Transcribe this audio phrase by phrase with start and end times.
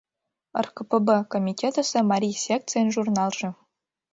[0.65, 3.49] РКПб комитетысе марий секцийын журналже